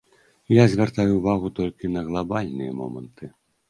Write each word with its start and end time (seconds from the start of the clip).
Я 0.53 0.63
звяртаю 0.71 1.11
ўвагу 1.21 1.53
толькі 1.61 1.95
на 1.99 2.07
глабальныя 2.11 2.71
моманты. 2.83 3.35